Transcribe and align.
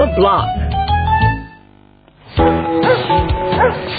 The 0.00 0.08
block. 0.16 0.48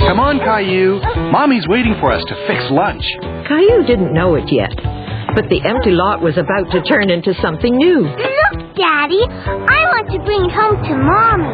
Come 0.10 0.20
on, 0.20 0.40
Caillou. 0.42 1.00
Mommy's 1.30 1.68
waiting 1.70 1.94
for 2.02 2.12
us 2.12 2.24
to 2.26 2.36
fix 2.50 2.66
lunch. 2.72 3.06
Caillou 3.48 3.86
didn't 3.86 4.12
know 4.14 4.34
it 4.34 4.50
yet, 4.52 4.74
but 5.38 5.46
the 5.54 5.62
empty 5.62 5.92
lot 5.92 6.22
was 6.22 6.38
about 6.38 6.72
to 6.74 6.82
turn 6.90 7.12
into 7.12 7.34
something 7.42 7.76
new. 7.76 8.02
Look, 8.02 8.74
Daddy. 8.74 9.22
I 9.30 9.80
want 9.94 10.10
to 10.10 10.20
bring 10.26 10.42
it 10.50 10.54
home 10.58 10.82
to 10.90 10.94
Mommy. 10.98 11.54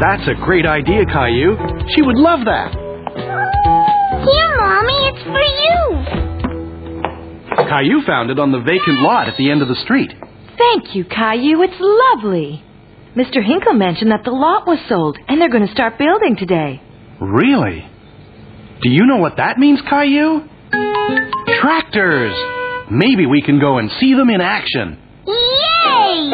That's 0.00 0.28
a 0.30 0.34
great 0.44 0.66
idea, 0.66 1.04
Caillou. 1.06 1.58
She 1.94 2.02
would 2.02 2.16
love 2.16 2.46
that. 2.46 2.70
Here, 4.22 4.50
Mommy. 4.54 4.98
It's 5.10 5.22
for 5.26 5.42
you. 5.42 5.82
Caillou 7.68 8.06
found 8.06 8.30
it 8.30 8.38
on 8.38 8.52
the 8.52 8.60
vacant 8.60 9.00
lot 9.00 9.26
at 9.28 9.36
the 9.36 9.50
end 9.50 9.62
of 9.62 9.68
the 9.68 9.76
street. 9.82 10.14
Thank 10.56 10.94
you, 10.94 11.04
Caillou. 11.04 11.62
It's 11.62 11.80
lovely. 11.80 12.62
Mr. 13.16 13.44
Hinkle 13.44 13.74
mentioned 13.74 14.10
that 14.10 14.24
the 14.24 14.32
lot 14.32 14.66
was 14.66 14.78
sold, 14.88 15.16
and 15.28 15.40
they're 15.40 15.48
going 15.48 15.66
to 15.66 15.72
start 15.72 15.98
building 15.98 16.34
today. 16.36 16.82
Really? 17.20 17.86
Do 18.82 18.90
you 18.90 19.06
know 19.06 19.18
what 19.18 19.36
that 19.36 19.56
means, 19.56 19.80
Caillou? 19.88 20.48
Tractors! 21.60 22.34
Maybe 22.90 23.26
we 23.26 23.40
can 23.40 23.60
go 23.60 23.78
and 23.78 23.88
see 24.00 24.14
them 24.14 24.30
in 24.30 24.40
action. 24.40 24.98
Yay! 25.26 26.30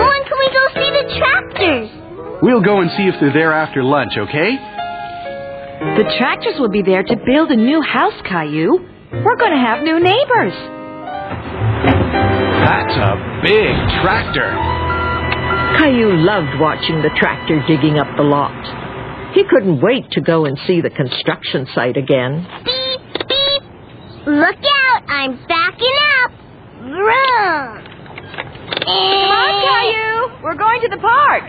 When 0.00 0.20
can 0.24 0.38
we 0.40 0.48
go 0.48 0.64
see 0.72 0.90
the 0.96 1.04
tractors? 1.18 1.90
We'll 2.40 2.62
go 2.62 2.80
and 2.80 2.90
see 2.96 3.04
if 3.04 3.20
they're 3.20 3.34
there 3.34 3.52
after 3.52 3.84
lunch, 3.84 4.12
okay? 4.16 4.56
The 6.00 6.14
tractors 6.18 6.58
will 6.58 6.70
be 6.70 6.80
there 6.82 7.02
to 7.02 7.16
build 7.26 7.50
a 7.50 7.56
new 7.56 7.82
house, 7.82 8.18
Caillou. 8.24 8.78
We're 9.12 9.36
going 9.36 9.52
to 9.52 9.58
have 9.58 9.82
new 9.84 10.00
neighbors. 10.00 10.54
That's 12.66 12.98
a 12.98 13.14
big 13.46 13.74
tractor. 14.02 14.50
Caillou 15.78 16.18
loved 16.18 16.58
watching 16.58 17.00
the 17.00 17.14
tractor 17.14 17.62
digging 17.68 17.96
up 17.96 18.08
the 18.16 18.24
lot. 18.24 18.50
He 19.34 19.44
couldn't 19.48 19.80
wait 19.80 20.10
to 20.18 20.20
go 20.20 20.46
and 20.46 20.58
see 20.66 20.80
the 20.80 20.90
construction 20.90 21.68
site 21.72 21.96
again. 21.96 22.42
Beep, 22.64 23.00
beep. 23.28 23.62
Look 24.26 24.58
out, 24.58 25.02
I'm 25.06 25.38
backing 25.46 25.96
up. 26.18 26.30
Vroom. 26.90 27.86
Come 28.82 29.30
on, 29.30 29.54
eh. 29.54 29.70
Caillou. 29.70 30.42
We're 30.42 30.58
going 30.58 30.80
to 30.82 30.88
the 30.88 30.98
park. 30.98 31.44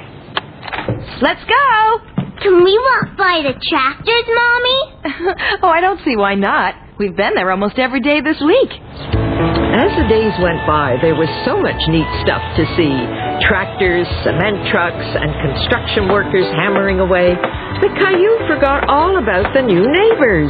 Let's 1.23 1.41
go. 1.49 1.97
Can 2.43 2.63
we 2.63 2.77
walk 2.77 3.17
by 3.17 3.41
the 3.41 3.57
tractors, 3.57 4.27
Mommy? 4.38 5.33
oh, 5.63 5.69
I 5.69 5.81
don't 5.81 6.00
see 6.06 6.16
why 6.16 6.35
not. 6.35 6.75
We've 7.00 7.16
been 7.16 7.33
there 7.33 7.50
almost 7.50 7.79
every 7.79 8.01
day 8.01 8.22
this 8.22 8.39
week. 8.39 9.16
As 9.77 9.93
the 9.93 10.09
days 10.09 10.33
went 10.41 10.65
by, 10.65 10.97
there 11.05 11.13
was 11.13 11.29
so 11.45 11.53
much 11.53 11.77
neat 11.85 12.09
stuff 12.25 12.41
to 12.57 12.65
see 12.73 12.97
tractors, 13.45 14.09
cement 14.25 14.65
trucks, 14.73 15.05
and 15.05 15.29
construction 15.38 16.09
workers 16.09 16.49
hammering 16.57 16.99
away 16.99 17.38
that 17.38 17.93
Caillou 17.93 18.41
forgot 18.49 18.89
all 18.89 19.21
about 19.21 19.53
the 19.53 19.61
new 19.61 19.85
neighbors. 19.85 20.49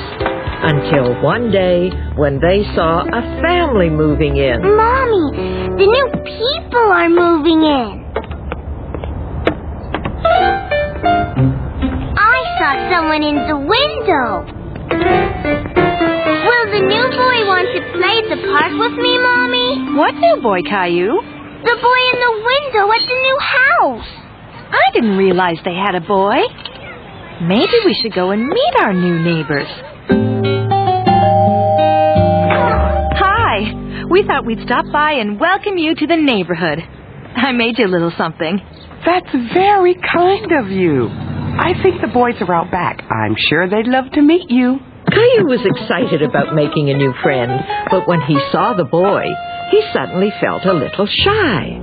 Until 0.64 1.22
one 1.22 1.52
day 1.52 1.92
when 2.16 2.40
they 2.40 2.64
saw 2.74 3.04
a 3.04 3.22
family 3.44 3.90
moving 3.90 4.38
in. 4.38 4.64
Mommy, 4.64 5.76
the 5.76 5.88
new 5.92 6.08
people 6.24 6.88
are 6.88 7.10
moving 7.10 7.62
in. 7.68 8.08
I 12.16 12.40
saw 12.58 12.72
someone 12.96 13.24
in 13.24 13.36
the 13.44 13.60
window. 13.60 15.27
Will 16.78 16.84
the 16.84 16.94
new 16.94 17.10
boy 17.10 17.38
want 17.50 17.66
to 17.74 17.82
play 17.98 18.22
at 18.22 18.30
the 18.30 18.38
park 18.54 18.70
with 18.78 18.94
me, 19.02 19.18
Mommy? 19.18 19.98
What 19.98 20.14
new 20.14 20.38
boy, 20.44 20.62
Caillou? 20.62 21.10
The 21.66 21.78
boy 21.82 22.00
in 22.14 22.18
the 22.22 22.34
window 22.38 22.86
at 22.94 23.02
the 23.02 23.18
new 23.18 23.38
house. 23.42 24.06
I 24.70 24.86
didn't 24.94 25.18
realize 25.18 25.58
they 25.66 25.74
had 25.74 25.96
a 25.96 26.06
boy. 26.06 26.38
Maybe 27.42 27.74
we 27.84 27.98
should 28.00 28.14
go 28.14 28.30
and 28.30 28.46
meet 28.46 28.74
our 28.80 28.94
new 28.94 29.18
neighbors. 29.18 29.66
Hi. 33.18 34.06
We 34.12 34.22
thought 34.28 34.46
we'd 34.46 34.62
stop 34.62 34.86
by 34.94 35.14
and 35.14 35.40
welcome 35.40 35.80
you 35.80 35.96
to 35.96 36.06
the 36.06 36.16
neighborhood. 36.16 36.78
I 37.36 37.54
made 37.54 37.80
you 37.80 37.88
a 37.88 37.90
little 37.90 38.14
something. 38.16 38.62
That's 39.04 39.34
very 39.52 39.96
kind 39.96 40.52
of 40.52 40.70
you. 40.70 41.10
I 41.10 41.74
think 41.82 42.02
the 42.02 42.14
boys 42.14 42.36
are 42.40 42.54
out 42.54 42.70
back. 42.70 43.02
I'm 43.10 43.36
sure 43.50 43.68
they'd 43.68 43.90
love 43.90 44.12
to 44.14 44.22
meet 44.22 44.52
you. 44.52 44.78
Caillou 45.12 45.46
was 45.48 45.64
excited 45.64 46.22
about 46.22 46.54
making 46.56 46.90
a 46.90 46.98
new 46.98 47.14
friend, 47.24 47.52
but 47.90 48.08
when 48.08 48.22
he 48.22 48.38
saw 48.52 48.74
the 48.74 48.84
boy, 48.84 49.24
he 49.72 49.82
suddenly 49.94 50.32
felt 50.42 50.66
a 50.66 50.74
little 50.74 51.08
shy. 51.08 51.80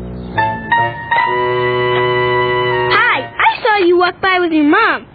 Hi, 2.92 3.18
I 3.32 3.62
saw 3.62 3.76
you 3.86 3.96
walk 3.98 4.20
by 4.20 4.38
with 4.40 4.52
your 4.52 4.64
mom. 4.68 5.06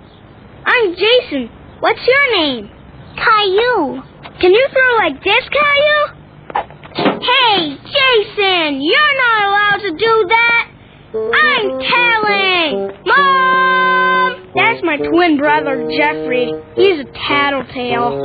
I'm 0.66 0.96
Jason. 0.96 1.50
What's 1.80 2.02
your 2.06 2.38
name? 2.38 2.70
Caillou. 3.16 4.02
Can 4.42 4.54
you 4.54 4.68
throw 4.72 4.98
like 4.98 5.24
this, 5.24 5.44
Caillou? 5.50 6.16
Hey, 7.20 7.78
Jason, 7.78 8.82
you're 8.82 9.09
That's 14.80 14.86
my 14.86 14.96
twin 15.10 15.36
brother, 15.38 15.90
Jeffrey. 15.92 16.54
He's 16.76 17.00
a 17.02 17.04
tattletale. 17.28 18.16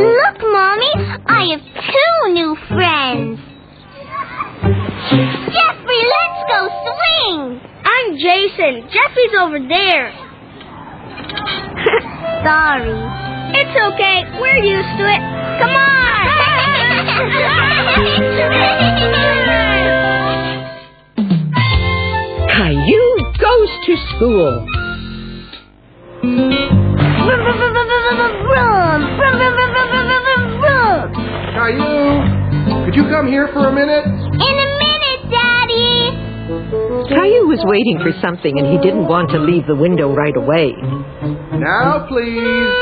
Look, 0.00 0.40
Mommy, 0.40 0.92
I 1.26 1.44
have 1.52 1.60
two 1.60 2.32
new 2.32 2.56
friends. 2.68 3.38
Jeffrey, 5.52 6.02
let's 6.08 6.40
go 6.48 6.68
swing. 6.88 7.60
I'm 7.84 8.16
Jason. 8.16 8.88
Jeffrey's 8.88 9.34
over 9.38 9.58
there. 9.68 10.08
Sorry. 12.48 12.96
It's 13.60 13.76
okay. 13.92 14.24
We're 14.40 14.64
used 14.64 14.96
to 14.96 15.04
it. 15.04 15.20
Come 15.60 15.68
on. 15.68 15.84
Caillou 22.54 23.13
goes 23.44 23.70
to 23.84 23.92
school. 24.16 24.66
Caillou, 31.54 32.84
could 32.84 32.94
you 32.96 33.04
come 33.12 33.26
here 33.28 33.48
for 33.52 33.68
a 33.68 33.72
minute? 33.72 34.04
In 34.04 34.56
a 34.64 34.68
minute, 34.80 35.22
Daddy. 35.28 35.94
Caillou 37.12 37.46
was 37.48 37.60
waiting 37.64 37.98
for 38.00 38.12
something 38.20 38.58
and 38.58 38.66
he 38.66 38.78
didn't 38.78 39.06
want 39.08 39.30
to 39.30 39.38
leave 39.38 39.66
the 39.66 39.76
window 39.76 40.12
right 40.14 40.36
away. 40.36 40.72
Now, 41.60 42.06
please. 42.08 42.72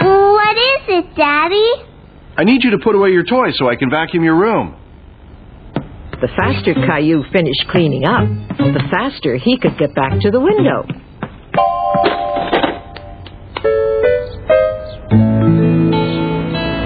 What 0.00 0.56
is 0.56 0.82
it, 0.88 1.14
Daddy? 1.14 1.70
I 2.36 2.44
need 2.44 2.64
you 2.64 2.70
to 2.70 2.78
put 2.78 2.94
away 2.94 3.10
your 3.10 3.24
toys 3.24 3.54
so 3.58 3.68
I 3.68 3.76
can 3.76 3.90
vacuum 3.90 4.24
your 4.24 4.36
room. 4.36 4.79
The 6.20 6.28
faster 6.36 6.74
Caillou 6.74 7.24
finished 7.32 7.64
cleaning 7.70 8.04
up, 8.04 8.28
the 8.58 8.82
faster 8.90 9.36
he 9.36 9.56
could 9.56 9.78
get 9.78 9.94
back 9.94 10.20
to 10.20 10.30
the 10.30 10.38
window. 10.38 10.84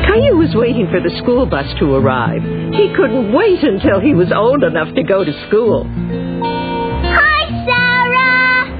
Caillou 0.07 0.37
was 0.39 0.55
waiting 0.55 0.87
for 0.87 1.01
the 1.01 1.11
school 1.19 1.47
bus 1.47 1.67
to 1.81 1.95
arrive. 1.97 2.43
He 2.75 2.95
couldn't 2.95 3.33
wait 3.33 3.59
until 3.65 3.99
he 3.99 4.15
was 4.15 4.31
old 4.31 4.63
enough 4.63 4.95
to 4.95 5.03
go 5.03 5.25
to 5.25 5.33
school. 5.49 5.83
Hi, 5.83 7.51
Sarah. 7.67 8.71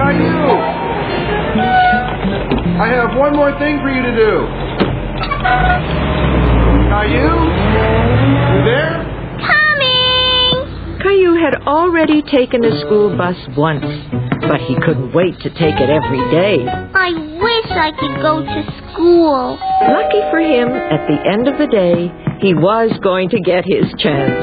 Caillou! 0.00 0.56
I 2.80 2.88
have 2.96 3.14
one 3.18 3.36
more 3.36 3.52
thing 3.58 3.80
for 3.80 3.90
you 3.92 4.00
to 4.00 4.16
do. 4.16 4.48
Caillou? 6.88 7.44
You 8.56 8.64
there? 8.64 9.05
Coming! 11.06 11.16
Caillou 11.22 11.34
had 11.40 11.54
already 11.66 12.22
taken 12.22 12.64
a 12.64 12.80
school 12.80 13.16
bus 13.16 13.36
once, 13.56 13.84
but 14.42 14.60
he 14.66 14.74
couldn't 14.84 15.14
wait 15.14 15.38
to 15.40 15.50
take 15.50 15.78
it 15.78 15.90
every 15.90 16.22
day. 16.30 16.66
I 16.66 17.10
wish 17.38 17.70
I 17.70 17.90
could 17.98 18.20
go 18.22 18.42
to 18.42 18.62
school. 18.92 19.58
Lucky 19.86 20.20
for 20.30 20.40
him, 20.40 20.68
at 20.68 21.06
the 21.06 21.18
end 21.30 21.46
of 21.48 21.58
the 21.58 21.66
day, 21.66 22.10
he 22.40 22.54
was 22.54 22.90
going 23.02 23.28
to 23.30 23.40
get 23.40 23.64
his 23.64 23.84
chance. 23.98 24.34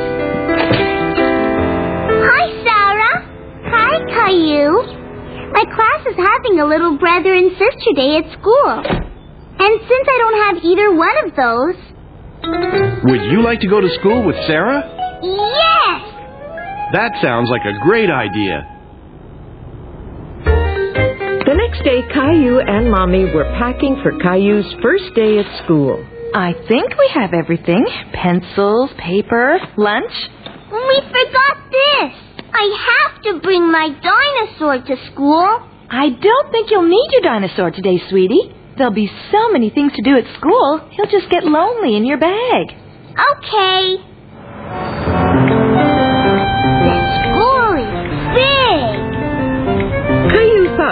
Hi, 2.24 2.46
Sarah. 2.64 3.16
Hi, 3.68 4.00
Caillou. 4.08 4.72
My 5.52 5.66
class 5.66 6.02
is 6.08 6.16
having 6.18 6.60
a 6.60 6.66
little 6.66 6.98
brother 6.98 7.34
and 7.34 7.52
sister 7.52 7.92
day 7.96 8.18
at 8.18 8.40
school. 8.40 8.72
And 9.60 9.74
since 9.88 10.08
I 10.10 10.18
don't 10.18 10.40
have 10.48 10.64
either 10.64 10.94
one 10.96 11.18
of 11.28 11.36
those, 11.36 11.76
Would 13.06 13.22
you 13.32 13.42
like 13.44 13.60
to 13.62 13.68
go 13.68 13.80
to 13.82 13.90
school 14.00 14.24
with 14.26 14.36
Sarah? 14.48 15.20
yes! 15.24 15.73
That 16.94 17.12
sounds 17.24 17.50
like 17.50 17.66
a 17.66 17.74
great 17.82 18.12
idea. 18.12 18.70
The 20.46 21.56
next 21.58 21.84
day, 21.84 22.06
Caillou 22.14 22.60
and 22.60 22.92
Mommy 22.92 23.26
were 23.34 23.50
packing 23.58 24.00
for 24.04 24.12
Caillou's 24.22 24.72
first 24.84 25.10
day 25.16 25.40
at 25.40 25.64
school. 25.66 26.06
I 26.36 26.54
think 26.68 26.94
we 26.94 27.10
have 27.16 27.34
everything 27.34 27.84
pencils, 28.14 28.92
paper, 29.00 29.58
lunch. 29.76 30.14
We 30.70 31.02
forgot 31.10 31.58
this. 31.74 32.14
I 32.54 32.66
have 32.94 33.24
to 33.24 33.40
bring 33.42 33.72
my 33.72 33.90
dinosaur 33.90 34.78
to 34.86 35.12
school. 35.12 35.70
I 35.90 36.10
don't 36.10 36.52
think 36.52 36.70
you'll 36.70 36.88
need 36.88 37.10
your 37.12 37.22
dinosaur 37.24 37.72
today, 37.72 38.00
sweetie. 38.10 38.54
There'll 38.78 38.94
be 38.94 39.10
so 39.32 39.50
many 39.50 39.72
things 39.72 39.94
to 39.96 40.04
do 40.04 40.16
at 40.16 40.26
school, 40.38 40.88
he'll 40.92 41.10
just 41.10 41.32
get 41.32 41.44
lonely 41.44 41.98
in 41.98 42.06
your 42.06 42.20
bag. 42.20 42.66
Okay. 43.18 44.13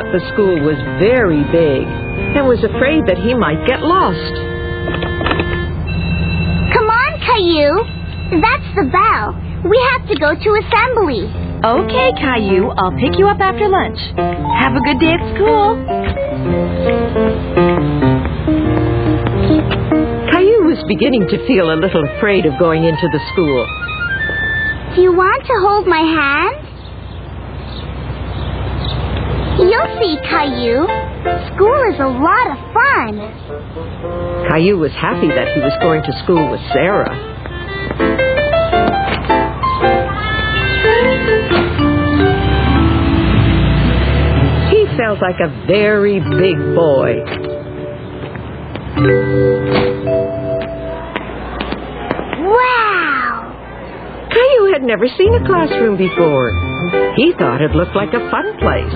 Thought 0.01 0.11
the 0.13 0.25
school 0.33 0.57
was 0.65 0.77
very 0.97 1.43
big 1.51 1.85
and 1.85 2.47
was 2.47 2.63
afraid 2.63 3.05
that 3.05 3.17
he 3.21 3.33
might 3.33 3.61
get 3.67 3.81
lost. 3.81 4.33
Come 6.73 6.87
on, 6.89 7.11
Caillou. 7.21 7.85
That's 8.41 8.69
the 8.73 8.89
bell. 8.89 9.37
We 9.61 9.77
have 9.93 10.07
to 10.09 10.15
go 10.17 10.33
to 10.33 10.49
assembly. 10.65 11.29
Okay, 11.61 12.09
Caillou, 12.17 12.73
I'll 12.73 12.97
pick 12.97 13.19
you 13.19 13.27
up 13.27 13.37
after 13.39 13.69
lunch. 13.69 13.99
Have 14.17 14.73
a 14.73 14.81
good 14.81 14.97
day 14.97 15.13
at 15.13 15.23
school. 15.37 15.77
Caillou 20.33 20.65
was 20.65 20.81
beginning 20.87 21.27
to 21.29 21.37
feel 21.45 21.69
a 21.69 21.77
little 21.77 22.01
afraid 22.17 22.47
of 22.47 22.57
going 22.57 22.85
into 22.85 23.07
the 23.13 23.21
school. 23.33 23.61
Do 24.95 25.01
you 25.01 25.13
want 25.13 25.45
to 25.45 25.53
hold 25.61 25.85
my 25.85 26.01
hand? 26.01 26.70
You'll 29.59 29.91
see, 29.99 30.17
Caillou. 30.29 30.87
School 31.53 31.81
is 31.93 31.99
a 31.99 32.07
lot 32.07 32.47
of 32.51 32.57
fun. 32.73 33.19
Caillou 34.49 34.77
was 34.77 34.91
happy 34.93 35.27
that 35.27 35.47
he 35.53 35.59
was 35.61 35.73
going 35.81 36.01
to 36.03 36.11
school 36.23 36.49
with 36.51 36.61
Sarah. 36.73 37.15
He 44.71 44.85
felt 44.97 45.19
like 45.21 45.39
a 45.39 45.49
very 45.67 46.19
big 46.19 46.57
boy. 46.75 47.21
Had 54.81 54.87
never 54.87 55.05
seen 55.07 55.33
a 55.35 55.45
classroom 55.45 55.95
before. 55.95 56.49
He 57.15 57.33
thought 57.37 57.61
it 57.61 57.69
looked 57.77 57.95
like 57.95 58.09
a 58.17 58.23
fun 58.33 58.57
place. 58.57 58.95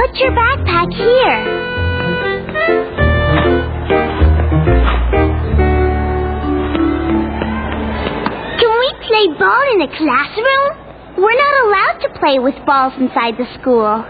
Put 0.00 0.16
your 0.16 0.32
backpack 0.32 0.88
here. 0.96 2.40
Can 8.56 8.72
we 8.80 8.88
play 9.04 9.24
ball 9.36 9.64
in 9.76 9.78
the 9.84 9.92
classroom? 9.92 10.64
We're 11.20 11.36
not 11.36 11.54
allowed 11.68 11.98
to 12.08 12.18
play 12.18 12.38
with 12.38 12.54
balls 12.64 12.94
inside 12.96 13.36
the 13.36 13.44
school. 13.60 14.00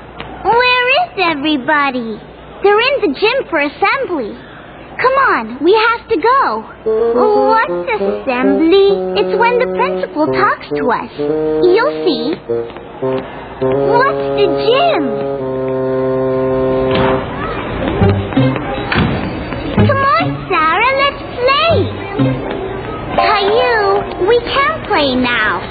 Where 0.46 0.86
is 1.02 1.10
everybody? 1.18 2.22
They're 2.62 2.78
in 2.78 2.96
the 3.02 3.18
gym 3.18 3.50
for 3.50 3.58
assembly. 3.58 4.30
Come 5.00 5.16
on, 5.32 5.64
we 5.64 5.72
have 5.72 6.08
to 6.08 6.16
go. 6.20 6.60
What's 6.84 7.88
assembly? 7.88 9.16
It's 9.16 9.32
when 9.40 9.56
the 9.58 9.72
principal 9.72 10.26
talks 10.28 10.68
to 10.76 10.92
us. 10.92 11.10
You'll 11.64 11.96
see. 12.04 12.36
What's 13.96 14.26
the 14.36 14.46
gym? 14.60 15.02
Come 19.88 20.02
on, 20.04 20.24
Sarah, 20.52 20.92
let's 21.00 21.22
play. 21.40 21.74
Caillou, 23.16 24.28
we 24.28 24.36
can 24.52 24.84
play 24.84 25.16
now. 25.16 25.64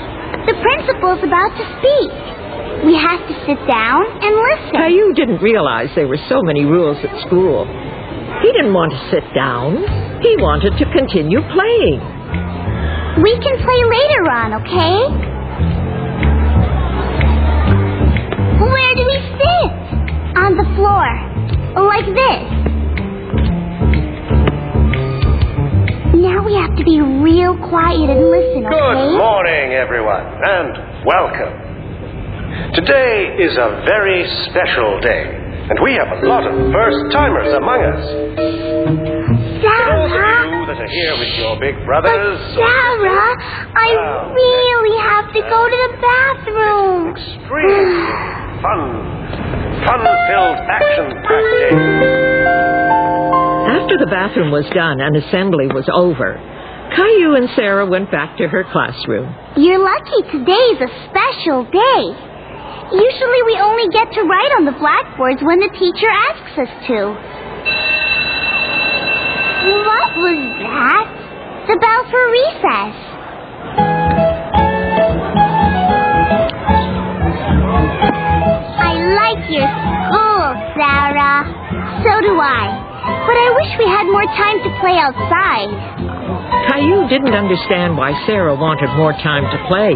The 0.47 0.57
principal's 0.57 1.21
about 1.21 1.53
to 1.53 1.65
speak. 1.77 2.09
We 2.85 2.95
have 2.95 3.21
to 3.27 3.33
sit 3.45 3.59
down 3.67 4.05
and 4.23 4.33
listen. 4.33 4.71
Caillou 4.73 5.13
didn't 5.13 5.41
realize 5.43 5.89
there 5.95 6.07
were 6.07 6.17
so 6.29 6.41
many 6.41 6.65
rules 6.65 6.97
at 7.03 7.27
school. 7.27 7.67
He 8.41 8.51
didn't 8.53 8.73
want 8.73 8.91
to 8.91 8.99
sit 9.11 9.23
down. 9.35 9.77
He 10.23 10.35
wanted 10.39 10.77
to 10.79 10.85
continue 10.95 11.41
playing. 11.51 11.99
We 13.21 13.35
can 13.43 13.55
play 13.59 13.79
later 13.83 14.23
on, 14.31 14.53
okay? 14.63 14.95
Where 18.63 18.93
do 18.95 19.03
we 19.03 19.17
sit? 19.35 19.71
On 20.39 20.55
the 20.55 20.63
floor. 20.79 21.07
Like 21.83 22.07
this. 22.15 22.47
Now 26.15 26.43
we 26.45 26.55
have 26.55 26.75
to 26.77 26.83
be 26.83 27.01
real 27.01 27.57
quiet 27.67 28.09
and 28.09 28.31
listen, 28.31 28.65
okay? 28.65 28.71
Good 28.71 29.17
morning, 29.17 29.73
everyone, 29.73 30.23
and 30.43 31.03
welcome. 31.05 31.67
Today 32.73 33.35
is 33.39 33.57
a 33.57 33.83
very 33.85 34.23
special 34.47 34.99
day, 35.01 35.27
and 35.69 35.77
we 35.83 35.93
have 35.93 36.09
a 36.11 36.25
lot 36.27 36.45
of 36.45 36.53
first 36.73 37.11
timers 37.13 37.53
among 37.53 37.79
us. 37.83 38.01
For 39.59 39.69
those 39.69 40.09
of 40.09 40.11
Sarah! 40.11 40.49
you 40.49 40.65
that 40.65 40.79
are 40.81 40.87
here 40.87 41.13
with 41.19 41.33
your 41.37 41.59
big 41.59 41.75
But 41.75 41.85
brothers, 41.85 42.39
Sarah, 42.55 43.35
I 43.75 43.87
Oh. 43.93 44.33
really 44.33 44.97
have 45.03 45.27
to 45.33 45.41
go 45.41 45.59
to 45.69 45.77
the 45.85 45.97
bathroom. 46.01 47.09
extremely 47.11 48.07
fun, 48.63 48.81
fun-filled, 49.85 50.57
action-packed 50.69 51.51
day. 51.59 51.75
After 53.69 53.97
the 53.97 54.07
bathroom 54.09 54.51
was 54.51 54.65
done 54.73 54.99
and 55.01 55.15
assembly 55.17 55.67
was 55.67 55.87
over, 55.93 56.39
Caillou 56.95 57.35
and 57.35 57.49
Sarah 57.55 57.85
went 57.85 58.09
back 58.11 58.37
to 58.37 58.47
her 58.47 58.63
classroom. 58.71 59.33
You're 59.57 59.79
lucky 59.79 60.21
today's 60.31 60.81
a 60.81 60.89
special 61.09 61.63
day. 61.65 62.28
Usually 62.91 63.41
we 63.45 63.59
only 63.61 63.87
get 63.93 64.11
to 64.13 64.21
write 64.23 64.51
on 64.57 64.65
the 64.65 64.71
blackboards 64.71 65.41
when 65.43 65.59
the 65.59 65.69
teacher 65.77 66.09
asks 66.09 66.57
us 66.57 66.73
to. 66.87 67.13
What 69.85 70.17
was 70.17 70.39
that? 70.65 71.05
The 71.67 71.77
bell 71.77 72.03
for 72.09 72.23
recess. 72.33 72.95
I 78.81 78.93
like 79.13 79.45
your 79.51 79.98
So 81.43 82.11
do 82.21 82.35
I. 82.39 82.89
But 83.25 83.37
I 83.37 83.47
wish 83.55 83.71
we 83.79 83.87
had 83.87 84.05
more 84.07 84.27
time 84.37 84.57
to 84.63 84.69
play 84.79 84.95
outside. 84.99 85.71
Caillou 86.69 87.07
didn't 87.09 87.33
understand 87.33 87.97
why 87.97 88.13
Sarah 88.25 88.55
wanted 88.55 88.89
more 88.95 89.13
time 89.13 89.43
to 89.49 89.57
play. 89.67 89.95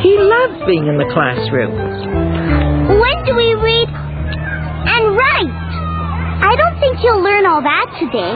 He 0.00 0.16
loved 0.16 0.66
being 0.66 0.86
in 0.86 0.96
the 0.96 1.08
classroom. 1.12 1.74
When 2.88 3.16
do 3.24 3.36
we 3.36 3.54
read 3.54 3.88
and 3.88 5.02
write? 5.16 5.56
I 6.40 6.54
don't 6.56 6.78
think 6.80 7.02
you'll 7.02 7.22
learn 7.22 7.44
all 7.44 7.60
that 7.60 7.88
today, 8.00 8.34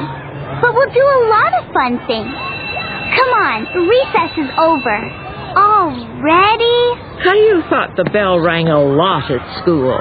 but 0.60 0.74
we'll 0.74 0.92
do 0.92 1.06
a 1.06 1.20
lot 1.30 1.50
of 1.62 1.72
fun 1.72 1.96
things. 2.06 2.28
Come 2.28 3.32
on, 3.40 3.58
recess 3.88 4.32
is 4.36 4.50
over. 4.58 4.98
Already? 5.56 6.80
Caillou 7.22 7.62
thought 7.68 7.94
the 7.96 8.04
bell 8.12 8.40
rang 8.40 8.68
a 8.68 8.80
lot 8.80 9.30
at 9.30 9.62
school. 9.62 9.96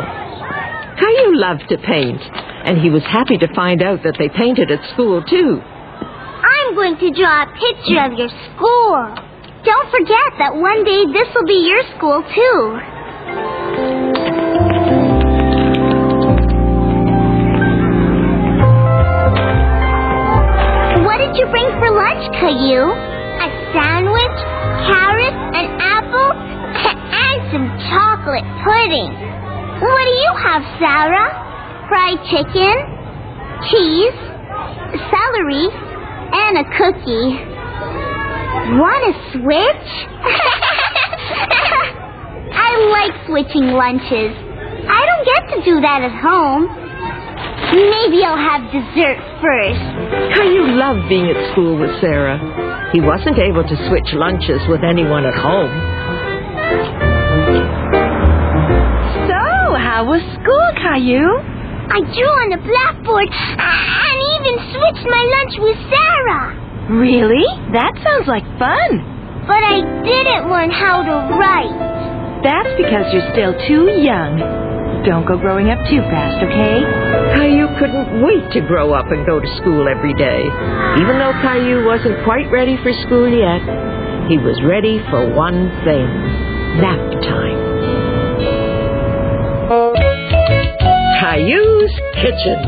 Caillou 0.99 1.35
loved 1.35 1.67
to 1.69 1.77
paint, 1.77 2.21
and 2.65 2.77
he 2.77 2.89
was 2.89 3.03
happy 3.03 3.37
to 3.37 3.47
find 3.55 3.81
out 3.81 4.03
that 4.03 4.15
they 4.19 4.29
painted 4.29 4.71
at 4.71 4.79
school, 4.93 5.23
too. 5.23 5.61
I'm 5.61 6.75
going 6.75 6.97
to 6.97 7.11
draw 7.11 7.43
a 7.43 7.47
picture 7.53 8.01
of 8.05 8.13
your 8.17 8.29
school. 8.51 9.15
Don't 9.63 9.89
forget 9.91 10.29
that 10.39 10.55
one 10.55 10.83
day 10.83 11.05
this 11.13 11.27
will 11.35 11.45
be 11.45 11.61
your 11.65 11.83
school, 11.97 12.23
too. 12.33 12.59
What 21.05 21.17
did 21.17 21.35
you 21.37 21.45
bring 21.51 21.67
for 21.79 21.91
lunch, 21.91 22.31
Caillou? 22.39 23.10
What 29.81 30.03
do 30.05 30.13
you 30.13 30.33
have, 30.45 30.61
Sarah? 30.77 31.29
Fried 31.89 32.21
chicken, 32.29 32.75
cheese, 33.65 34.13
celery, 35.09 35.65
and 35.73 36.61
a 36.61 36.65
cookie. 36.77 37.33
Want 38.77 39.01
to 39.09 39.13
switch? 39.33 39.89
I 42.53 42.69
like 42.93 43.25
switching 43.25 43.73
lunches. 43.73 44.37
I 44.85 45.01
don't 45.01 45.25
get 45.25 45.49
to 45.55 45.65
do 45.65 45.81
that 45.81 46.03
at 46.05 46.13
home. 46.13 46.69
Maybe 47.73 48.21
I'll 48.23 48.37
have 48.37 48.61
dessert 48.69 49.17
first. 49.41 49.81
How 50.37 50.43
you 50.43 50.77
love 50.77 51.09
being 51.09 51.25
at 51.25 51.51
school 51.53 51.79
with 51.79 51.89
Sarah. 52.01 52.37
He 52.93 53.01
wasn't 53.01 53.39
able 53.39 53.63
to 53.63 53.75
switch 53.89 54.13
lunches 54.13 54.61
with 54.69 54.83
anyone 54.83 55.25
at 55.25 55.33
home. 55.33 55.71
How 60.01 60.09
was 60.09 60.25
school, 60.33 60.67
Caillou? 60.81 61.29
I 61.93 62.01
drew 62.01 62.33
on 62.41 62.49
the 62.49 62.57
blackboard 62.57 63.29
and 63.29 64.17
even 64.33 64.53
switched 64.73 65.05
my 65.05 65.23
lunch 65.29 65.53
with 65.61 65.77
Sarah. 65.93 66.57
Really? 66.89 67.45
That 67.77 67.93
sounds 68.01 68.25
like 68.25 68.41
fun. 68.57 69.45
But 69.45 69.61
I 69.61 69.85
didn't 70.01 70.49
learn 70.49 70.73
how 70.73 71.05
to 71.05 71.37
write. 71.37 71.77
That's 72.41 72.73
because 72.81 73.13
you're 73.13 73.29
still 73.29 73.53
too 73.69 73.93
young. 74.01 74.41
Don't 75.05 75.21
go 75.29 75.37
growing 75.37 75.69
up 75.69 75.77
too 75.85 76.01
fast, 76.09 76.41
okay? 76.49 76.81
Caillou 77.37 77.69
couldn't 77.77 78.25
wait 78.25 78.41
to 78.57 78.65
grow 78.65 78.97
up 78.97 79.05
and 79.13 79.21
go 79.29 79.37
to 79.37 79.49
school 79.61 79.85
every 79.85 80.17
day. 80.17 80.41
Even 80.97 81.21
though 81.21 81.37
Caillou 81.45 81.85
wasn't 81.85 82.17
quite 82.25 82.49
ready 82.49 82.73
for 82.81 82.89
school 83.05 83.29
yet, 83.29 83.61
he 84.33 84.41
was 84.41 84.57
ready 84.65 84.97
for 85.13 85.29
one 85.29 85.69
thing 85.85 86.09
nap 86.81 87.21
time. 87.21 87.70
Caillou's 91.31 91.95
Kitchen. 92.19 92.59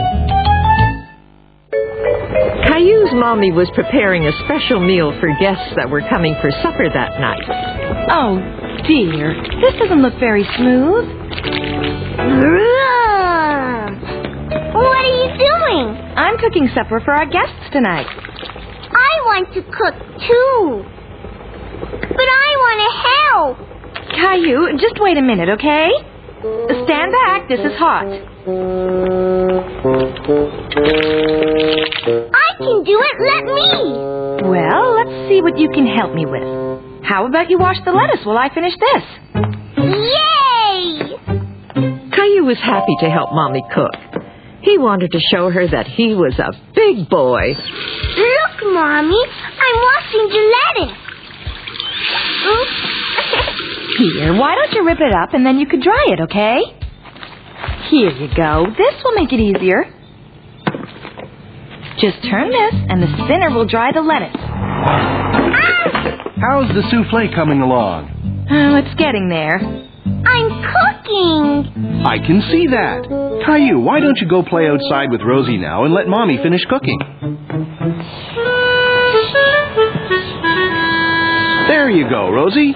Caillou's 2.63 3.11
mommy 3.11 3.51
was 3.51 3.67
preparing 3.75 4.23
a 4.25 4.31
special 4.47 4.79
meal 4.79 5.11
for 5.19 5.27
guests 5.41 5.75
that 5.75 5.89
were 5.89 5.99
coming 6.07 6.33
for 6.39 6.49
supper 6.63 6.87
that 6.87 7.19
night. 7.19 7.43
Oh, 8.07 8.39
dear. 8.87 9.35
This 9.59 9.75
doesn't 9.83 10.01
look 10.01 10.15
very 10.17 10.47
smooth. 10.55 11.11
What 14.71 14.95
are 14.95 15.11
you 15.11 15.27
doing? 15.35 15.85
I'm 16.15 16.37
cooking 16.39 16.69
supper 16.73 17.01
for 17.03 17.11
our 17.11 17.27
guests 17.27 17.67
tonight. 17.73 18.07
I 18.07 19.11
want 19.27 19.51
to 19.59 19.61
cook 19.61 19.95
too. 20.23 20.87
But 21.99 22.27
I 22.31 22.47
want 22.63 22.79
to 22.79 22.91
help. 23.11 23.55
Caillou, 24.15 24.79
just 24.79 24.95
wait 25.03 25.17
a 25.17 25.21
minute, 25.21 25.49
okay? 25.59 26.12
Stand 26.43 27.13
back. 27.13 27.47
This 27.47 27.59
is 27.59 27.71
hot. 27.79 28.03
I 28.03 28.19
can 32.57 32.83
do 32.83 32.99
it. 32.99 33.15
Let 33.23 33.43
me. 33.47 33.69
Well, 34.49 34.95
let's 34.97 35.29
see 35.29 35.41
what 35.41 35.57
you 35.57 35.69
can 35.69 35.87
help 35.87 36.13
me 36.13 36.25
with. 36.25 36.43
How 37.05 37.25
about 37.27 37.49
you 37.49 37.57
wash 37.57 37.77
the 37.85 37.93
lettuce 37.93 38.25
while 38.25 38.37
I 38.37 38.53
finish 38.53 38.73
this? 38.73 39.03
Yay! 39.77 41.15
Caillou 42.11 42.43
was 42.43 42.57
happy 42.59 42.97
to 42.99 43.09
help 43.09 43.31
Mommy 43.31 43.63
cook. 43.73 43.95
He 44.63 44.77
wanted 44.77 45.13
to 45.13 45.19
show 45.31 45.49
her 45.49 45.65
that 45.65 45.87
he 45.87 46.13
was 46.13 46.37
a 46.39 46.51
big 46.75 47.07
boy. 47.09 47.55
Look, 47.55 48.63
Mommy. 48.73 49.15
I'm 49.15 49.77
washing 49.79 50.27
the 50.27 50.51
lettuce. 50.51 50.97
Oops. 52.47 53.12
Here, 53.97 54.33
why 54.33 54.55
don't 54.55 54.73
you 54.73 54.85
rip 54.85 54.99
it 54.99 55.13
up 55.13 55.33
and 55.33 55.45
then 55.45 55.59
you 55.59 55.67
could 55.67 55.81
dry 55.81 56.05
it, 56.09 56.19
okay? 56.21 56.61
Here 57.89 58.09
you 58.09 58.27
go. 58.35 58.65
This 58.77 59.03
will 59.03 59.13
make 59.13 59.31
it 59.31 59.39
easier. 59.39 59.85
Just 61.99 62.17
turn 62.29 62.49
this, 62.49 62.73
and 62.89 63.01
the 63.01 63.07
spinner 63.23 63.51
will 63.51 63.65
dry 63.65 63.91
the 63.93 64.01
lettuce. 64.01 64.35
Ah! 64.35 66.31
How's 66.41 66.67
the 66.75 66.81
souffle 66.91 67.33
coming 67.33 67.61
along? 67.61 68.47
Oh, 68.49 68.75
it's 68.75 68.93
getting 68.95 69.29
there. 69.29 69.55
I'm 69.55 70.49
cooking. 70.59 72.03
I 72.05 72.17
can 72.17 72.41
see 72.51 72.67
that. 72.67 73.07
Caillou, 73.45 73.79
why 73.79 73.99
don't 73.99 74.17
you 74.17 74.27
go 74.27 74.43
play 74.43 74.67
outside 74.67 75.11
with 75.11 75.21
Rosie 75.21 75.57
now 75.57 75.85
and 75.85 75.93
let 75.93 76.07
Mommy 76.07 76.37
finish 76.43 76.65
cooking? 76.65 76.99
There 81.67 81.89
you 81.89 82.09
go, 82.09 82.29
Rosie. 82.31 82.73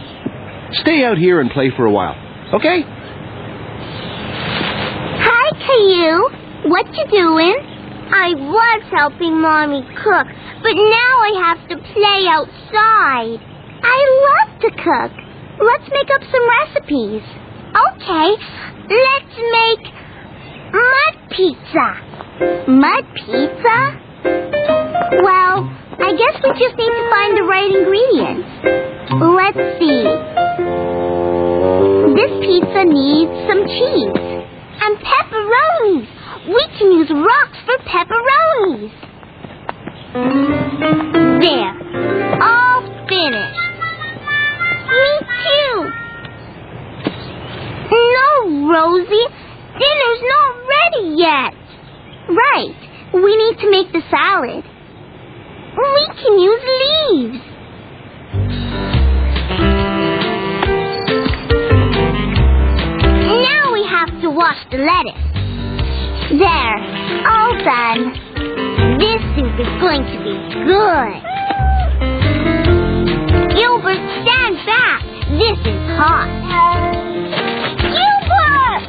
Stay 0.81 1.03
out 1.03 1.17
here 1.17 1.39
and 1.41 1.49
play 1.51 1.71
for 1.75 1.85
a 1.85 1.91
while, 1.91 2.15
okay? 2.53 2.83
Hi, 5.19 5.49
Caillou. 5.65 6.69
What 6.69 6.85
you 6.93 7.05
doing? 7.09 7.55
I 8.09 8.33
was 8.35 8.83
helping 8.91 9.41
Mommy 9.41 9.81
cook, 9.83 10.27
but 10.63 10.75
now 10.75 11.13
I 11.23 11.31
have 11.47 11.67
to 11.69 11.75
play 11.93 12.27
outside. 12.29 13.39
I 13.83 13.99
love 14.27 14.61
to 14.61 14.69
cook. 14.71 15.11
Let's 15.59 15.89
make 15.91 16.09
up 16.13 16.21
some 16.29 16.45
recipes. 16.61 17.23
Okay, 17.73 18.29
let's 18.87 19.35
make 19.37 19.83
mud 20.71 21.15
pizza. 21.31 21.87
Mud 22.69 23.05
pizza? 23.15 23.79
Well, 25.23 25.67
I 25.99 26.13
guess 26.15 26.35
we 26.43 26.49
just 26.59 26.77
need 26.77 26.93
to 26.93 27.09
find 27.09 27.37
the 27.37 27.43
right 27.43 27.71
ingredients. 27.71 28.49
Let's 29.19 29.79
see. 29.79 30.26
This 32.17 32.31
pizza 32.41 32.81
needs 32.83 33.29
some 33.45 33.61
cheese 33.67 34.17
and 34.81 34.97
pepperonis. 34.97 36.07
We 36.49 36.63
can 36.79 36.91
use 36.93 37.11
rocks 37.13 37.57
for 37.63 37.77
pepperonis. 37.85 38.89
There. 41.45 41.73
All 42.41 42.81
finished. 43.07 43.61
Me 44.89 45.13
too. 45.45 45.91
No, 47.91 48.65
Rosie. 48.73 49.27
Dinner's 49.77 50.23
not 50.33 50.55
ready 50.73 51.05
yet. 51.21 51.53
Right. 52.33 52.79
We 53.13 53.35
need 53.37 53.59
to 53.59 53.69
make 53.69 53.91
the 53.93 54.01
salad. 54.09 54.63
We 55.77 56.07
can 56.17 56.39
use 56.39 56.63
leaves. 56.81 57.46
Wash 64.37 64.63
the 64.69 64.77
lettuce. 64.77 65.17
There, 66.37 66.77
all 67.25 67.57
done. 67.65 68.13
This 68.99 69.21
soup 69.33 69.57
is 69.57 69.73
going 69.81 70.05
to 70.05 70.17
be 70.21 70.37
good. 70.61 71.21
Gilbert, 73.57 73.97
stand 74.21 74.55
back. 74.69 75.01
This 75.41 75.57
is 75.65 75.81
hot. 75.97 76.29
Gilbert! 77.81 78.83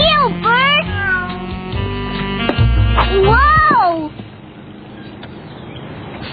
Gilbert! 0.00 0.86
Whoa! 3.28 4.08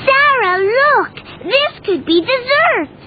Sarah, 0.08 0.58
look. 0.64 1.14
This 1.44 1.74
could 1.86 2.06
be 2.06 2.22
dessert. 2.22 3.01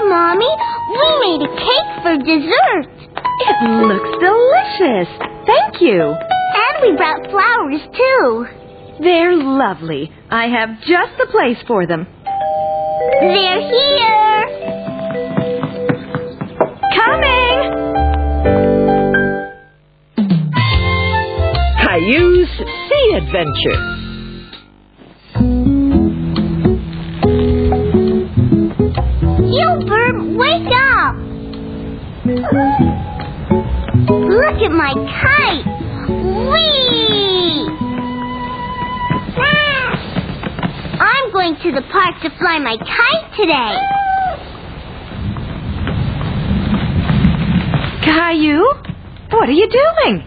Look, 0.00 0.08
Mommy. 0.10 0.46
We 0.90 1.04
made 1.26 1.42
a 1.42 1.52
cake 1.56 2.02
for 2.02 2.16
dessert. 2.18 2.88
It 3.40 3.56
looks 3.86 4.10
delicious. 4.20 5.08
Thank 5.46 5.80
you. 5.80 6.02
And 6.02 6.82
we 6.82 6.96
brought 6.96 7.30
flowers, 7.30 7.80
too. 7.96 8.46
They're 9.02 9.36
lovely. 9.36 10.12
I 10.30 10.46
have 10.48 10.80
just 10.80 11.16
the 11.18 11.26
place 11.30 11.58
for 11.66 11.86
them. 11.86 12.06
They're 13.20 13.60
here. 13.60 14.44
Coming! 16.96 17.58
Caillou's 21.84 22.48
Sea 22.58 23.14
Adventure. 23.16 23.97
Look 32.28 32.44
at 34.60 34.70
my 34.70 34.92
kite. 34.92 35.64
Whee! 36.10 37.64
Ah! 39.38 39.96
I'm 41.00 41.32
going 41.32 41.56
to 41.62 41.72
the 41.72 41.80
park 41.90 42.20
to 42.20 42.28
fly 42.38 42.58
my 42.58 42.76
kite 42.76 43.32
today. 43.34 43.76
Caillou? 48.04 48.60
What 49.30 49.48
are 49.48 49.52
you 49.52 49.68
doing? 49.70 50.22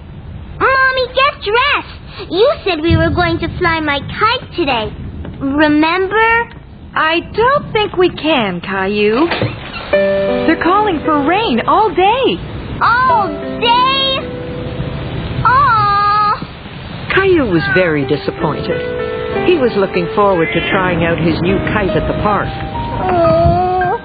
Mommy, 0.59 1.05
get 1.13 1.43
dressed. 1.43 2.31
You 2.31 2.51
said 2.63 2.81
we 2.81 2.97
were 2.97 3.11
going 3.13 3.37
to 3.39 3.47
fly 3.59 3.79
my 3.79 3.99
kite 3.99 4.51
today. 4.55 4.91
Remember? 5.39 6.49
I 6.95 7.19
don't 7.35 7.71
think 7.71 7.95
we 7.95 8.09
can, 8.09 8.59
Caillou. 8.59 9.27
They're 10.61 10.71
calling 10.71 10.99
for 11.05 11.27
rain 11.27 11.61
all 11.67 11.89
day. 11.89 12.37
All 12.81 13.27
day? 13.59 14.19
Aww. 15.43 17.13
Caillou 17.13 17.51
was 17.51 17.63
very 17.75 18.05
disappointed. 18.07 19.47
He 19.47 19.57
was 19.57 19.71
looking 19.75 20.07
forward 20.15 20.47
to 20.53 20.69
trying 20.71 21.03
out 21.03 21.17
his 21.17 21.39
new 21.41 21.57
kite 21.73 21.89
at 21.89 22.07
the 22.07 22.13
park. 22.21 22.47
Oh. 23.09 23.97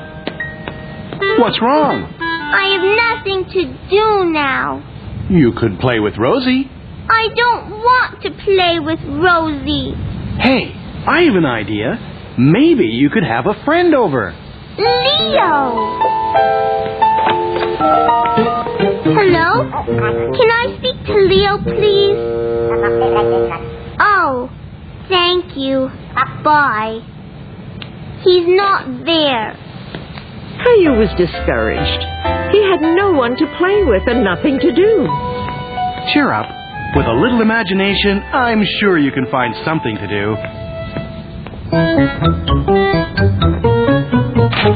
What's 1.42 1.60
wrong? 1.60 2.04
I 2.20 2.68
have 2.72 2.84
nothing 3.26 3.44
to 3.52 3.64
do 3.90 4.30
now. 4.32 4.82
You 5.28 5.52
could 5.52 5.78
play 5.78 6.00
with 6.00 6.16
Rosie. 6.16 6.70
I 7.08 7.28
don't 7.36 7.70
want 7.70 8.22
to 8.22 8.30
play 8.30 8.78
with 8.80 9.00
Rosie. 9.04 9.92
Hey, 10.40 10.72
I 11.06 11.22
have 11.22 11.34
an 11.34 11.44
idea. 11.44 11.98
Maybe 12.38 12.84
you 12.86 13.10
could 13.10 13.24
have 13.24 13.46
a 13.46 13.62
friend 13.64 13.94
over. 13.94 14.34
Leo! 14.78 15.98
Hello? 19.16 19.48
Can 20.36 20.50
I 20.50 20.76
speak 20.78 21.06
to 21.06 21.14
Leo, 21.14 21.58
please? 21.64 22.18
Oh, 24.00 24.50
thank 25.08 25.56
you. 25.56 25.88
Bye. 26.44 27.00
He's 28.22 28.46
not 28.46 29.04
there. 29.04 29.56
Caillou 30.62 30.98
was 30.98 31.10
discouraged. 31.16 32.02
He 32.52 32.62
had 32.62 32.80
no 32.80 33.12
one 33.12 33.36
to 33.36 33.46
play 33.58 33.84
with 33.84 34.02
and 34.06 34.24
nothing 34.24 34.58
to 34.58 34.72
do. 34.72 35.06
Cheer 36.12 36.32
up. 36.32 36.46
With 36.94 37.06
a 37.06 37.12
little 37.12 37.42
imagination, 37.42 38.22
I'm 38.32 38.64
sure 38.80 38.98
you 38.98 39.12
can 39.12 39.26
find 39.30 39.54
something 39.64 39.96
to 39.96 40.06
do. 40.06 40.36
I 44.68 44.70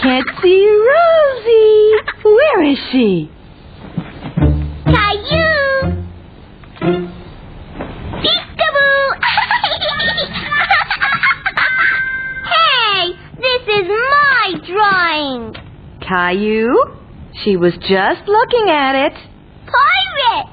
can't 0.00 0.24
see 0.40 0.62
Rosie. 0.88 1.92
Where 2.22 2.62
is 2.62 2.78
she? 2.92 3.30
She 17.44 17.56
was 17.56 17.72
just 17.74 18.28
looking 18.28 18.68
at 18.68 19.06
it. 19.06 19.12
Pirate! 19.66 20.46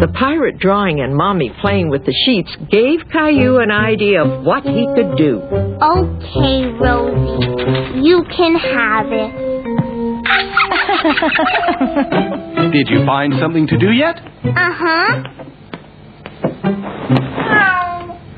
The 0.00 0.08
pirate 0.18 0.58
drawing 0.58 1.00
and 1.00 1.14
Mommy 1.14 1.50
playing 1.60 1.88
with 1.90 2.04
the 2.04 2.14
sheets 2.24 2.54
gave 2.70 3.00
Caillou 3.12 3.58
an 3.58 3.70
idea 3.70 4.22
of 4.22 4.44
what 4.44 4.62
he 4.62 4.86
could 4.94 5.16
do. 5.16 5.40
Okay, 5.40 6.66
Rosie, 6.78 8.00
you 8.00 8.24
can 8.34 8.54
have 8.56 9.06
it. 9.10 9.32
Did 12.72 12.88
you 12.88 13.04
find 13.04 13.34
something 13.40 13.66
to 13.66 13.76
do 13.78 13.90
yet? 13.90 14.16
Uh-huh. 14.44 15.22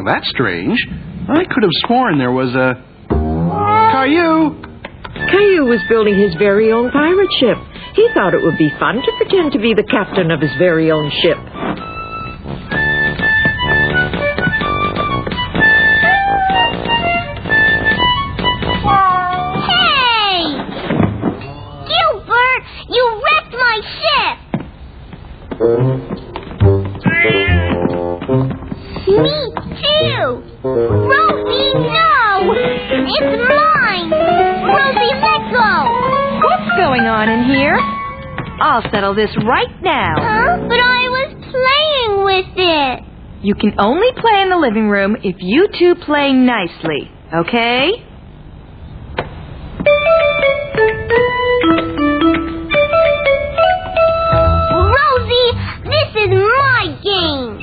That's 0.05 0.29
strange. 0.31 0.79
I 1.29 1.45
could 1.45 1.63
have 1.63 1.71
sworn 1.87 2.19
there 2.19 2.33
was 2.33 2.55
a. 2.55 2.83
Caillou! 3.09 4.72
Caillou 5.33 5.65
was 5.65 5.81
building 5.89 6.19
his 6.19 6.35
very 6.37 6.71
own 6.73 6.91
pirate 6.93 7.33
ship. 7.41 7.57
He 7.97 8.07
thought 8.13 8.35
it 8.35 8.43
would 8.43 8.59
be 8.59 8.71
fun 8.79 8.97
to 9.01 9.13
pretend 9.17 9.53
to 9.53 9.59
be 9.59 9.73
the 9.73 9.89
captain 9.89 10.31
of 10.31 10.41
his 10.41 10.53
very 10.59 10.93
own 10.93 11.11
ship. 11.25 11.39
I'll 39.13 39.17
this 39.17 39.37
right 39.47 39.83
now. 39.83 40.15
Huh? 40.17 40.57
But 40.69 40.81
I 40.81 41.09
was 41.13 41.35
playing 41.53 42.25
with 42.25 42.47
it! 42.57 43.01
You 43.43 43.55
can 43.55 43.75
only 43.79 44.09
play 44.17 44.41
in 44.41 44.49
the 44.49 44.57
living 44.57 44.89
room 44.89 45.17
if 45.23 45.37
you 45.41 45.69
two 45.79 45.95
play 45.97 46.33
nicely, 46.33 47.11
okay? 47.35 47.91
Rosie, 54.97 55.53
this 55.85 56.09
is 56.17 56.31
my 56.31 56.99
game! 57.05 57.62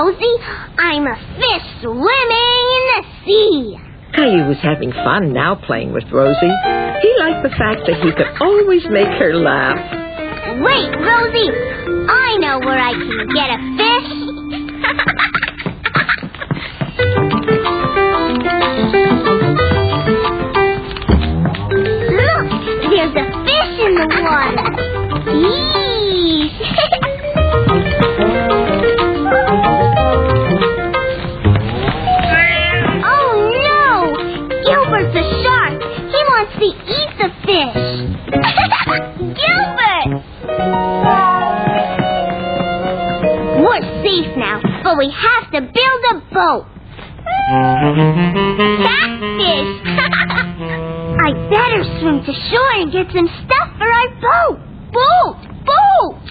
Rosie, 0.00 0.36
I'm 0.78 1.06
a 1.06 1.14
fish 1.36 1.66
swimming 1.82 2.64
in 2.78 2.84
the 2.88 3.04
sea. 3.26 3.76
Caillou 4.14 4.48
was 4.48 4.56
having 4.62 4.92
fun 4.92 5.34
now 5.34 5.54
playing 5.66 5.92
with 5.92 6.04
Rosie. 6.10 6.56
He 7.02 7.14
liked 7.18 7.42
the 7.42 7.50
fact 7.50 7.84
that 7.84 8.00
he 8.02 8.10
could 8.12 8.32
always 8.40 8.82
make 8.88 9.12
her 9.20 9.36
laugh. 9.36 9.76
Wait, 10.56 10.88
Rosie, 10.96 11.52
I 12.08 12.38
know 12.40 12.60
where 12.60 12.80
I 12.80 12.92
can 12.96 13.28
get 13.36 13.50
a 13.52 13.58
fish. 13.76 14.08
Look, 22.16 22.48
there's 22.88 23.14
a 23.20 23.26
fish 23.44 23.74
in 23.84 23.92
the 24.00 24.08
water. 24.24 24.64
Yee. 25.30 26.86
fish. 37.50 37.74
Gilbert! 39.40 40.06
We're 43.58 43.84
safe 44.02 44.30
now, 44.36 44.60
but 44.84 44.96
we 44.98 45.10
have 45.10 45.50
to 45.52 45.60
build 45.60 46.02
a 46.10 46.14
boat. 46.32 46.66
Catfish! 48.86 49.72
I 51.20 51.32
better 51.50 51.82
swim 52.00 52.22
to 52.24 52.32
shore 52.50 52.72
and 52.74 52.92
get 52.92 53.06
some 53.12 53.28
stuff 53.44 53.68
for 53.78 53.90
our 53.90 54.08
boat. 54.20 54.58
Boat! 54.92 55.38
Boat! 55.66 56.24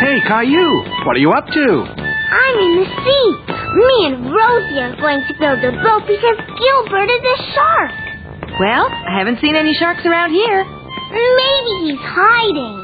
Hey, 0.00 0.20
Caillou! 0.26 0.82
What 1.06 1.16
are 1.16 1.20
you 1.20 1.30
up 1.30 1.46
to? 1.48 2.01
I'm 2.52 2.60
in 2.60 2.84
the 2.84 2.88
sea. 3.00 3.28
Me 3.72 4.06
and 4.12 4.28
Rosie 4.28 4.78
are 4.78 4.96
going 4.96 5.24
to 5.26 5.34
build 5.40 5.64
a 5.64 5.72
boat 5.82 6.04
because 6.06 6.36
Gilbert 6.36 7.08
is 7.08 7.22
a 7.24 7.36
shark. 7.54 7.92
Well, 8.60 8.86
I 8.86 9.16
haven't 9.18 9.40
seen 9.40 9.56
any 9.56 9.72
sharks 9.74 10.04
around 10.04 10.32
here. 10.32 10.64
Maybe 10.64 11.72
he's 11.86 11.98
hiding. 12.00 12.78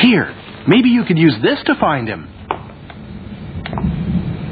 Here, 0.00 0.34
maybe 0.66 0.88
you 0.88 1.04
could 1.04 1.18
use 1.18 1.34
this 1.42 1.58
to 1.66 1.74
find 1.78 2.08
him. 2.08 2.28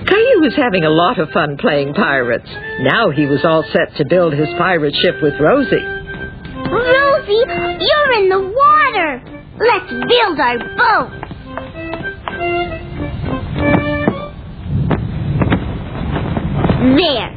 Caillou 0.07 0.41
was 0.41 0.55
having 0.57 0.85
a 0.85 0.91
lot 0.91 1.19
of 1.19 1.31
fun 1.31 1.57
playing 1.59 1.95
pirates. 1.95 2.49
Now 2.81 3.11
he 3.11 3.27
was 3.27 3.45
all 3.45 3.65
set 3.73 3.97
to 3.97 4.05
build 4.05 4.35
his 4.35 4.49
pirate 4.59 4.95
ship 4.95 5.17
with 5.23 5.35
Rosie. 5.41 5.77
Rosie, 6.67 7.45
you're 7.81 8.13
in 8.21 8.29
the 8.29 8.41
water. 8.41 9.23
Let's 9.59 9.91
build 9.91 10.39
our 10.39 10.59
boat. 10.77 11.26
There. 16.95 17.31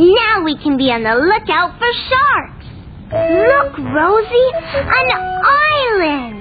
Now 0.00 0.42
we 0.44 0.56
can 0.56 0.78
be 0.78 0.88
on 0.88 1.04
the 1.04 1.12
lookout 1.12 1.76
for 1.76 1.92
sharks. 2.08 2.64
Look, 3.12 3.76
Rosie, 3.92 4.50
an 4.80 5.08
island. 5.44 6.40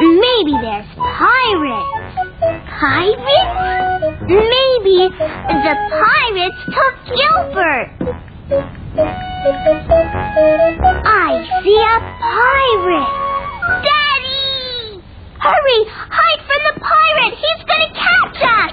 Maybe 0.00 0.56
there's 0.64 0.88
pirates. 0.96 2.40
Pirates? 2.80 4.16
Maybe 4.32 5.12
the 5.12 5.74
pirates 5.92 6.60
took 6.72 6.96
Gilbert. 7.04 7.92
I 11.04 11.44
see 11.60 11.78
a 11.84 12.00
pirate. 12.16 13.12
Daddy! 13.84 15.04
Hurry! 15.36 15.80
Hide 16.08 16.42
from 16.70 16.80
the 16.80 16.86
pirate! 16.86 17.34
He's 17.34 17.64
gonna 17.66 17.92
catch 17.94 18.42
us! 18.42 18.72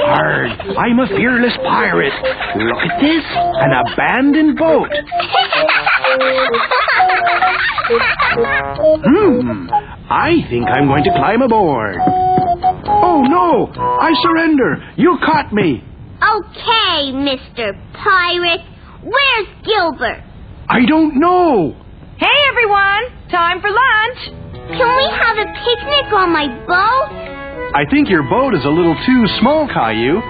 Hard. 0.00 0.50
I'm 0.76 0.98
a 1.00 1.06
fearless 1.08 1.56
pirate. 1.62 2.12
Look 2.56 2.78
at 2.78 3.00
this. 3.00 3.24
An 3.34 3.72
abandoned 3.72 4.58
boat. 4.58 4.88
Hmm. 7.90 9.68
I 10.08 10.46
think 10.48 10.66
I'm 10.68 10.86
going 10.86 11.02
to 11.04 11.10
climb 11.10 11.42
aboard. 11.42 11.96
Oh 11.98 13.22
no! 13.26 13.72
I 13.74 14.12
surrender. 14.22 14.92
You 14.96 15.18
caught 15.24 15.52
me. 15.52 15.82
Okay, 16.22 17.12
Mr. 17.12 17.72
Pirate. 17.94 18.60
Where's 19.02 19.48
Gilbert? 19.64 20.22
I 20.68 20.86
don't 20.86 21.18
know. 21.18 21.74
Hey, 22.18 22.38
everyone! 22.50 23.28
Time 23.30 23.60
for 23.60 23.70
lunch! 23.70 24.39
Can 24.76 24.88
we 24.96 25.06
have 25.10 25.36
a 25.38 25.48
picnic 25.50 26.06
on 26.12 26.30
my 26.32 26.46
boat? 26.66 27.10
I 27.74 27.84
think 27.90 28.08
your 28.08 28.22
boat 28.22 28.54
is 28.54 28.64
a 28.64 28.68
little 28.70 28.96
too 29.06 29.26
small, 29.40 29.66
Caillou. 29.68 30.20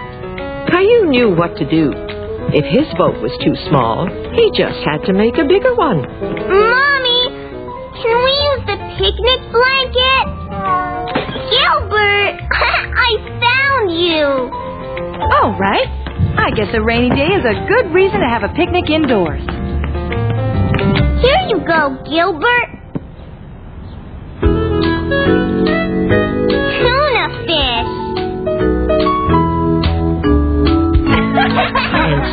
Caillou 0.68 1.08
knew 1.08 1.34
what 1.34 1.56
to 1.56 1.64
do. 1.68 1.92
If 2.52 2.64
his 2.66 2.88
boat 2.98 3.20
was 3.22 3.30
too 3.44 3.54
small, 3.68 4.08
he 4.34 4.50
just 4.56 4.80
had 4.84 5.04
to 5.06 5.12
make 5.12 5.38
a 5.38 5.44
bigger 5.44 5.74
one. 5.76 6.02
Mommy, 6.02 7.22
can 8.00 8.16
we 8.16 8.32
use 8.50 8.62
the 8.66 8.78
picnic 8.98 9.40
blanket? 9.54 10.26
Gilbert, 11.52 12.34
I 12.50 13.10
found 13.38 13.86
you. 13.92 14.24
All 15.40 15.54
right. 15.60 15.86
I 16.40 16.50
guess 16.56 16.68
a 16.74 16.82
rainy 16.82 17.10
day 17.10 17.30
is 17.38 17.44
a 17.44 17.56
good 17.68 17.92
reason 17.94 18.20
to 18.20 18.28
have 18.28 18.42
a 18.42 18.52
picnic 18.54 18.88
indoors. 18.90 19.44
Here 21.22 21.42
you 21.48 21.60
go, 21.66 22.02
Gilbert. 22.08 22.79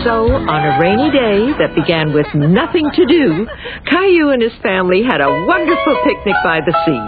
So, 0.07 0.31
on 0.31 0.63
a 0.63 0.79
rainy 0.79 1.11
day 1.11 1.51
that 1.59 1.75
began 1.75 2.13
with 2.13 2.27
nothing 2.33 2.89
to 2.95 3.05
do, 3.05 3.45
Caillou 3.91 4.29
and 4.29 4.41
his 4.41 4.53
family 4.63 5.03
had 5.03 5.19
a 5.19 5.27
wonderful 5.27 5.99
picnic 6.05 6.35
by 6.45 6.61
the 6.63 6.71
sea. 6.87 7.03